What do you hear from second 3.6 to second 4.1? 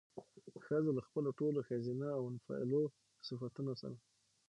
سره